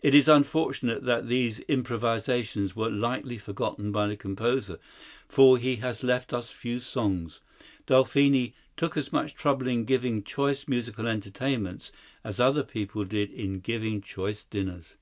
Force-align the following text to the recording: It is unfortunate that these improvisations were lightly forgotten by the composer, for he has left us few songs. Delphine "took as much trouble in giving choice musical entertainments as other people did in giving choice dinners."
It 0.00 0.14
is 0.14 0.28
unfortunate 0.28 1.02
that 1.04 1.28
these 1.28 1.60
improvisations 1.68 2.74
were 2.74 2.88
lightly 2.88 3.36
forgotten 3.36 3.92
by 3.92 4.06
the 4.06 4.16
composer, 4.16 4.78
for 5.28 5.58
he 5.58 5.76
has 5.76 6.02
left 6.02 6.32
us 6.32 6.50
few 6.52 6.80
songs. 6.80 7.42
Delphine 7.84 8.54
"took 8.78 8.96
as 8.96 9.12
much 9.12 9.34
trouble 9.34 9.66
in 9.66 9.84
giving 9.84 10.24
choice 10.24 10.68
musical 10.68 11.06
entertainments 11.06 11.92
as 12.24 12.40
other 12.40 12.62
people 12.62 13.04
did 13.04 13.30
in 13.30 13.60
giving 13.60 14.00
choice 14.00 14.42
dinners." 14.44 14.96